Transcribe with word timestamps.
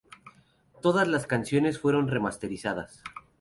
Todas 0.81 1.07
las 1.07 1.27
canciones 1.27 1.77
fueron 1.79 2.07
remasterizadas. 2.07 3.03